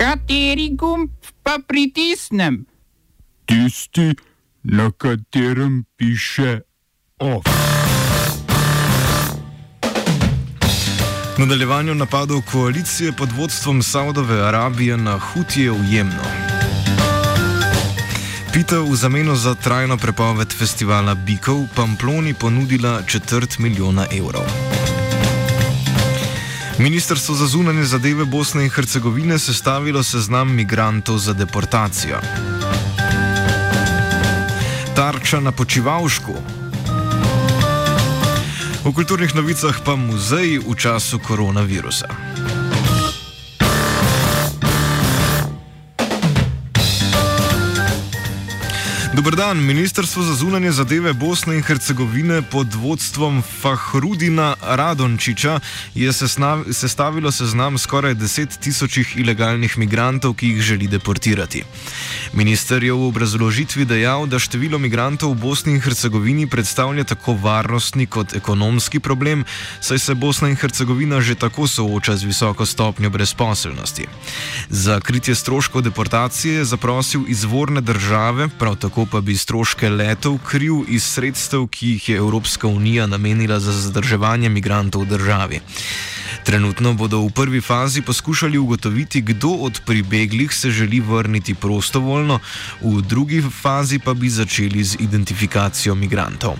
[0.00, 1.10] Kateri gumb
[1.42, 2.64] pa pritisnem?
[3.44, 4.14] Tisti,
[4.62, 6.60] na katerem piše
[7.18, 7.44] OF.
[11.38, 16.24] Nadaljevanju napadov koalicije pod vodstvom Saudove Arabije na Hutije v Jemnu.
[18.52, 24.69] Pita v zameno za trajno prepoved festivala Bikov Pamploni ponudila četrt milijona evrov.
[26.80, 32.16] Ministrstvo za zunanje zadeve Bosne in Hercegovine sestavilo seznam migrantov za deportacijo.
[34.96, 36.32] Tarča na počivalšku.
[38.84, 42.08] V kulturnih novicah pa muzeji v času koronavirusa.
[49.10, 49.58] Dobr dan.
[49.58, 55.60] Ministrstvo za zunanje zadeve Bosne in Hercegovine pod vodstvom Fahrudina Radončiča
[55.94, 56.12] je
[56.72, 61.64] sestavilo seznam skoraj 10 tisočih ilegalnih migrantov, ki jih želi deportirati.
[62.32, 68.06] Minister je v obrazložitvi dejal, da število migrantov v Bosni in Hercegovini predstavlja tako varnostni
[68.06, 69.44] kot ekonomski problem,
[69.80, 74.06] saj se Bosna in Hercegovina že tako sooča z visoko stopnjo brezposelnosti.
[74.68, 80.84] Za kritje stroškov deportacije je zaprosil izvorne države, prav tako pa bi stroške letov kril
[80.88, 85.60] iz sredstev, ki jih je Evropska unija namenila za zadrževanje migrantov v državi.
[86.50, 92.40] Trenutno bodo v prvi fazi poskušali ugotoviti, kdo od pribeglih se želi vrniti prostovoljno,
[92.82, 96.56] v drugi fazi pa bi začeli z identifikacijo migrantov.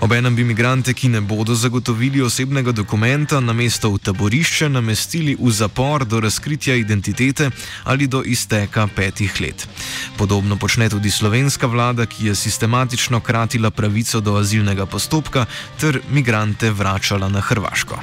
[0.00, 5.52] Obenem bi migrante, ki ne bodo zagotovili osebnega dokumenta, na mesto v taborišče namestili v
[5.52, 7.50] zapor do razkritja identitete
[7.84, 9.68] ali do izteka petih let.
[10.16, 15.44] Podobno počne tudi slovenska vlada, ki je sistematično kratila pravico do azilnega postopka
[15.80, 18.00] ter migrante vračala na Hrvaško.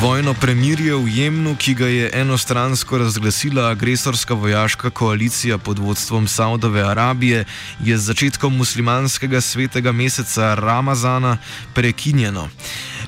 [0.00, 6.80] Vojno premirje v Jemnu, ki ga je enostransko razglasila agresorska vojaška koalicija pod vodstvom Saudove
[6.80, 7.44] Arabije,
[7.84, 11.36] je z začetkom muslimanskega svetega meseca Ramazana
[11.74, 12.48] prekinjeno.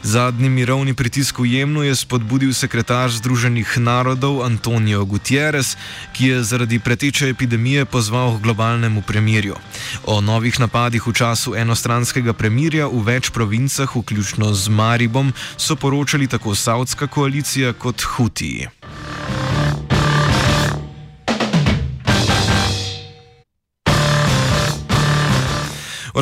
[0.03, 5.79] Zadnji mirovni pritisk v Jemnu je spodbudil sekretar Združenih narodov Antonijo Gutierrez,
[6.11, 9.55] ki je zaradi preteče epidemije pozval k globalnemu premirju.
[10.03, 16.27] O novih napadih v času enostranskega premirja v več provincah, vključno z Maribom, so poročali
[16.27, 18.82] tako Saudska koalicija kot Hutiji.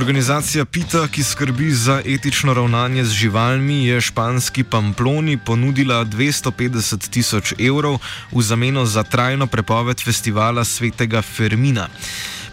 [0.01, 7.53] Organizacija PITA, ki skrbi za etično ravnanje z živalmi, je španski Pamploni ponudila 250 tisoč
[7.59, 7.99] evrov
[8.33, 11.89] v zameno za trajno prepoved festivala svetega Fermina.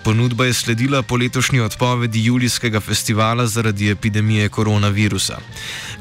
[0.03, 5.39] Ponudba je sledila po letošnji odpovedi julijskega festivala zaradi epidemije koronavirusa.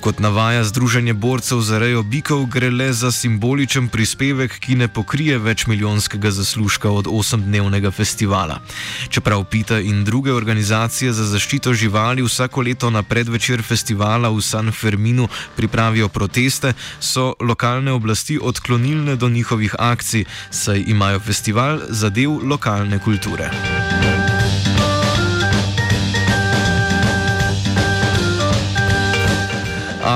[0.00, 5.38] Kot navaja Združenje borcev za rejo bikov, gre le za simboličen prispevek, ki ne pokrije
[5.38, 8.60] več milijonskega zaslužka od osemdnevnega festivala.
[9.08, 14.72] Čeprav PITA in druge organizacije za zaščito živali vsako leto na predvečer festivala v San
[14.72, 22.38] Ferminu pripravijo proteste, so lokalne oblasti odklonilne do njihovih akcij, saj imajo festival za del
[22.42, 23.50] lokalne kulture.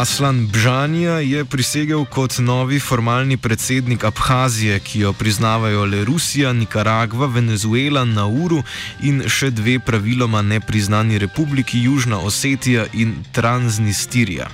[0.00, 7.26] Aslan Bžanja je prisegel kot novi formalni predsednik Abhazije, ki jo priznavajo le Rusija, Nikaragva,
[7.26, 8.62] Venezuela, Nauru
[9.02, 14.48] in še dve praviloma nepriznani republiki Južna Osetija in Transnistirija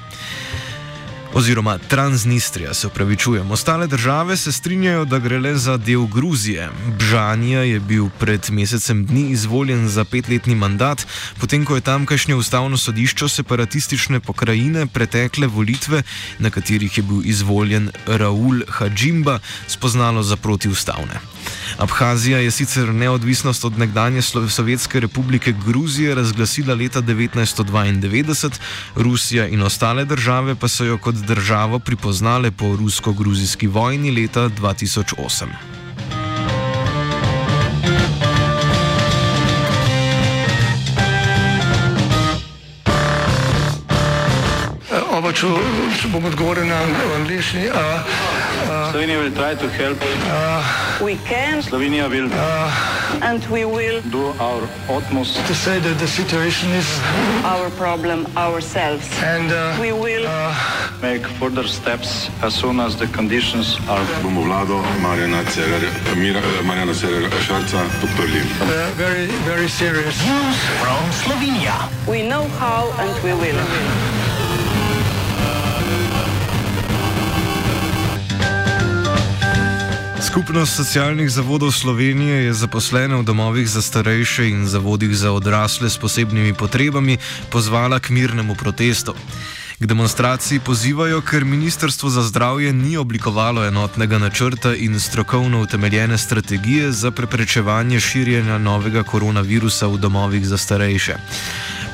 [1.37, 3.51] oziroma Transnistrija, se upravičujem.
[3.51, 6.71] Ostale države se strinjajo, da gre le za del Gruzije.
[6.99, 11.07] Bžanja je bil pred mesecem dni izvoljen za petletni mandat,
[11.41, 16.03] potem ko je tamkajšnje ustavno sodišče separatistične pokrajine pretekle volitve,
[16.39, 21.36] na katerih je bil izvoljen Raul Hadžimba, spoznalo za protiustavne.
[21.79, 28.51] Abhazija je sicer neodvisnost od nekdanje Sovjetske republike Gruzije razglasila leta 1992,
[28.95, 35.86] Rusija in ostale države pa so jo kot državo pripoznale po rusko-gruzijski vojni leta 2008.
[45.37, 46.79] Oba, če, če bom odgovoril na
[47.13, 47.69] angliški.
[48.89, 50.01] Slovenia will try to help.
[50.01, 50.65] Uh,
[51.05, 51.61] we can.
[51.61, 52.31] Slovenia will.
[52.33, 56.89] Uh, and we will do our utmost to say that the situation is
[57.45, 59.05] our problem ourselves.
[59.21, 60.57] And uh, we will uh,
[61.03, 64.07] make further steps as soon as the conditions are.
[64.25, 65.45] Bomo vlado Marjana
[66.97, 68.41] Cererja Šarca podprli.
[68.97, 70.17] Very, very serious.
[70.25, 71.93] News from Slovenia.
[72.09, 73.61] We know how and we will.
[80.37, 85.97] Skupnost socialnih zavodov Slovenije je zaposlene v domovih za starejše in zavodih za odrasle s
[85.97, 87.17] posebnimi potrebami
[87.49, 89.17] pozvala k mirnemu protestu.
[89.81, 96.93] K demonstraciji pozivajo, ker Ministrstvo za zdravje ni oblikovalo enotnega načrta in strokovno utemeljene strategije
[96.93, 101.17] za preprečevanje širjenja novega koronavirusa v domovih za starejše.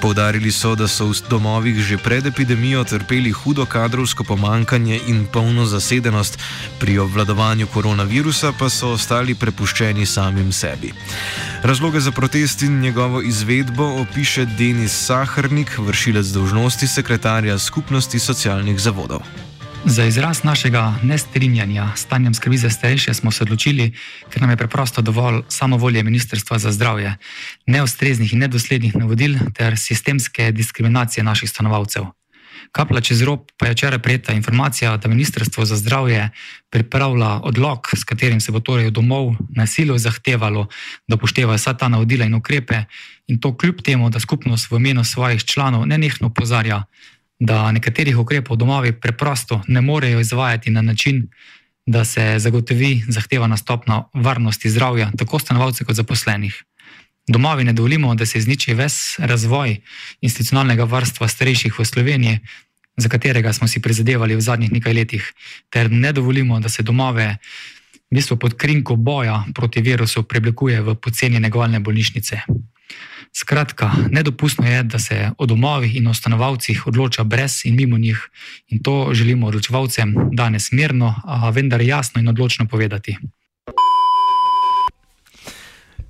[0.02, 5.62] Poudarili so, da so v domovih že pred epidemijo trpeli hudo kadrovsko pomankanje in polno
[5.66, 6.38] zasedenost,
[6.82, 10.90] pri obvladovanju koronavirusa pa so ostali prepuščeni samim sebi.
[11.62, 19.22] Razloge za protest in njegovo izvedbo opiše Denis Sahrnik, vršilec dolžnosti sekretarja Skupnosti socialnih zavodov.
[19.84, 23.92] Za izraz našega nestrinjanja s stanjem skrbi za starejše smo se odločili,
[24.30, 27.16] ker nam je preprosto dovolj samovolje Ministrstva za zdravje,
[27.66, 32.04] neustreznih in nedoslednih navodil ter sistemske diskriminacije naših stanovalcev.
[32.72, 36.30] Kapla čez rob pa je včeraj prejeta informacija, da Ministrstvo za zdravje
[36.70, 40.66] pripravlja odlog, s katerim se bo torej domov na silo zahtevalo,
[41.08, 42.84] da upoštevajo vsa ta navodila in ukrepe,
[43.26, 46.84] in to kljub temu, da skupnost v imenu svojih članov nenehno opozarja,
[47.42, 51.28] da nekaterih ukrepov domovi preprosto ne morejo izvajati na način,
[51.86, 56.62] da se zagotovi zahtevana stopna varnosti zdravja tako stanovalcev kot zaposlenih.
[57.28, 59.76] Domovi ne dovolimo, da se izniči ves razvoj
[60.20, 62.38] institucionalnega varstva starejših v Sloveniji,
[62.96, 65.32] za katerega smo si prizadevali v zadnjih nekaj letih,
[65.70, 67.36] ter ne dovolimo, da se domove
[68.10, 72.40] v bistvu pod krinko boja proti virusu preoblikuje v poceni negovalne bolnišnice.
[73.52, 78.30] Skratka, nedopustno je, da se o domovih in o stanovalcih odloča brez in mimo njih,
[78.68, 83.16] in to želimo odločevalcem danes mirno, a vendar jasno in odločno povedati.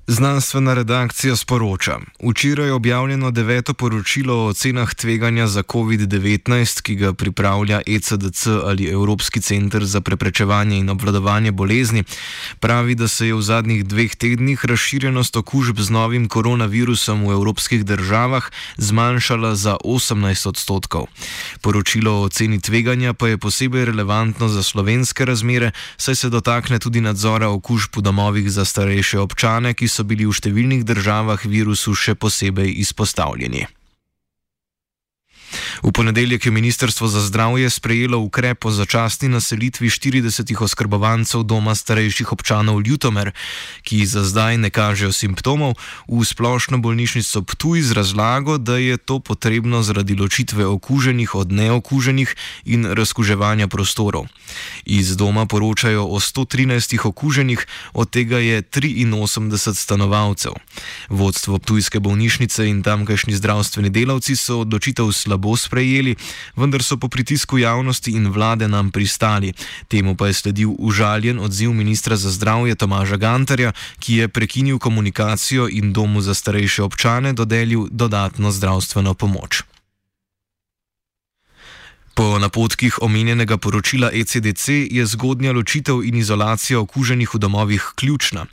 [0.07, 7.13] Znanstvena redakcija sporoča: Včeraj je objavljeno deveto poročilo o ocenah tveganja za COVID-19, ki ga
[7.13, 12.05] pripravlja ECDC ali Evropski center za preprečevanje in obvladovanje bolezni.
[12.61, 17.85] Pravi, da se je v zadnjih dveh tednih razširjenost okužb z novim koronavirusom v evropskih
[17.85, 21.07] državah zmanjšala za 18 odstotkov.
[21.61, 27.01] Poročilo o oceni tveganja pa je posebej relevantno za slovenske razmere, saj se dotakne tudi
[27.01, 32.17] nadzora okužb v domovih za starejše občane, ki so bili v številnih državah virusu še
[32.17, 33.67] posebej izpostavljeni.
[35.83, 42.33] V ponedeljek je Ministrstvo za zdravje sprejelo ukrep o začasni naselitvi 40 oskrbovancev doma starejših
[42.33, 43.33] občanov Ljutomer,
[43.83, 45.75] ki za zdaj ne kažejo simptomov,
[46.07, 52.35] v splošno bolnišnico Ptuj z razlago, da je to potrebno zaradi ločitve okuženih od neokuženih
[52.65, 54.31] in razkuževanja prostorov.
[54.87, 60.53] Iz doma poročajo o 113 okuženih, od tega je 83 stanovalcev.
[61.11, 65.72] Vodstvo Ptujske bolnišnice in tamkajšnji zdravstveni delavci so odločitev slabo sprejeli,
[66.57, 69.53] vendar so po pritisku javnosti in vlade nam pristali.
[69.89, 75.69] Temu pa je sledil užaljen odziv ministra za zdravje Tomaža Gantarja, ki je prekinil komunikacijo
[75.69, 79.72] in domu za starejše občane dodelil dodatno zdravstveno pomoč.
[82.23, 88.47] Po napotkih omenjenega poročila ECDC je zgodnja ločitev in izolacija okuženih v domovih ključna.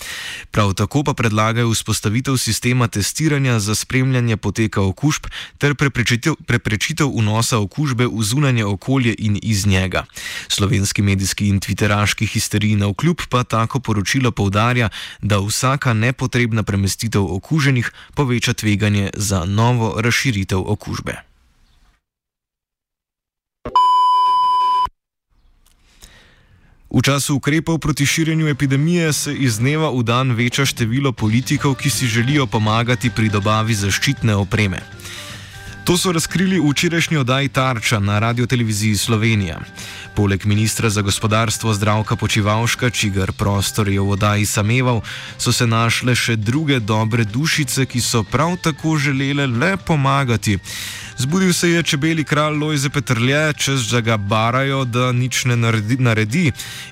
[0.52, 7.60] Prav tako pa predlagajo vzpostavitev sistema testiranja za spremljanje poteka okužb ter preprečitev, preprečitev vnosa
[7.60, 10.06] okužbe v zunanje okolje in iz njega.
[10.48, 14.90] Slovenski medijski in twitteraški histeriji na vkljub pa tako poročilo povdarja,
[15.22, 21.29] da vsaka nepotrebna premestitev okuženih poveča tveganje za novo razširitev okužbe.
[26.90, 31.90] V času ukrepov proti širjenju epidemije se iz dneva v dan veča število politikov, ki
[31.90, 34.82] si želijo pomagati pri dobavi zaščitne opreme.
[35.90, 39.58] To so razkrili v včerajšnji oddaji Tarča na Radio Televiziji Slovenija.
[40.16, 45.02] Poleg ministra za gospodarstvo zdravka Počivalška, čigar prostor je v oddaji sameval,
[45.38, 50.60] so se našle še druge dobre dušice, ki so prav tako želele le pomagati.
[51.18, 55.98] Zbudil se je čebeli kralj Lojze Petrlje, čez da ga barajo, da nič ne naredi,
[55.98, 56.52] naredi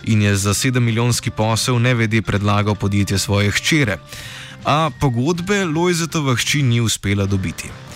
[0.10, 4.02] in je za 7 milijonski posel nevedi predlagal podjetje svoje hčere.
[4.66, 7.87] A pogodbe Lojzetova hči ni uspela dobiti.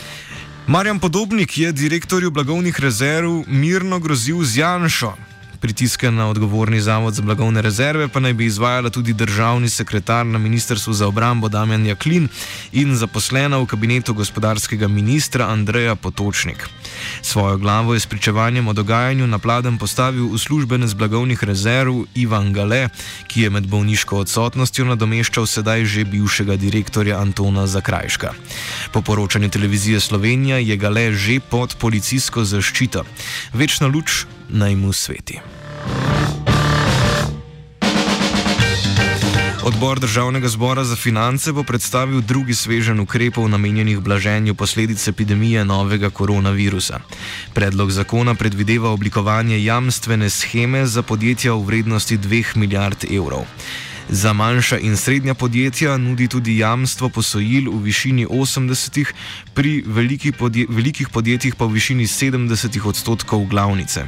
[0.72, 5.14] Marjan Podobnik je direktorju blagovnih rezerv mirno grozil z Janšo.
[5.62, 10.40] Pritiske na odgovorni zavod za blagovne rezerve pa naj bi izvajala tudi državni sekretar na
[10.40, 12.28] Ministrstvu za obrambo Damjan Jaklin
[12.72, 16.66] in zaposlena v kabinetu gospodarskega ministra Andreja Potočnik.
[17.22, 22.90] Svojo glavo je s pričevanjem o dogajanju na pladem postavil uslužbenec blagovnih rezerv Ivan Gale,
[23.28, 28.34] ki je med bolniško odsotnostjo nadomeščal sedaj že bivšega direktorja Antona Zakrajška.
[28.94, 33.06] Po poročanju televizije Slovenija je Gale že pod policijsko zaščito.
[33.54, 35.51] Večna luč naj mu sveti.
[39.64, 46.10] Odbor državnega zbora za finance bo predstavil drugi svežen ukrepov namenjenih blaženju posledic epidemije novega
[46.10, 47.00] koronavirusa.
[47.54, 53.46] Predlog zakona predvideva oblikovanje jamstvene scheme za podjetja v vrednosti 2 milijard evrov.
[54.10, 59.06] Za manjša in srednja podjetja nudi tudi jamstvo posojil v višini 80,
[59.54, 64.06] pri veliki podje velikih podjetjih pa v višini 70 odstotkov glavnice.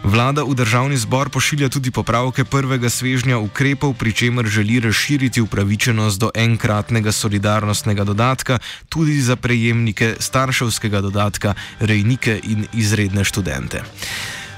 [0.00, 6.20] Vlada v državni zbor pošilja tudi popravke prvega svežnja ukrepov, pri čemer želi razširiti upravičenost
[6.20, 13.84] do enkratnega solidarnostnega dodatka tudi za prejemnike starševskega dodatka, rejnike in izredne študente.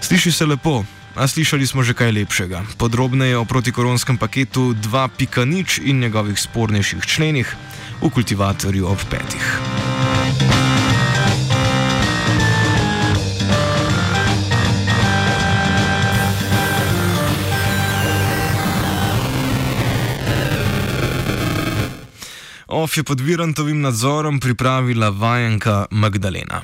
[0.00, 0.84] Sliši se lepo.
[1.12, 2.64] A slišali smo že kaj lepšega.
[2.80, 7.56] Podrobneje o protikoronskem paketu 2.0 in njegovih spornejših členih
[8.00, 9.71] v kultivatorju ob petih.
[22.72, 26.60] OF je pod Virantovim nadzorom pripravila vajenka Magdalena.